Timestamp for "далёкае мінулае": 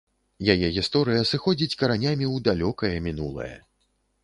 2.49-3.55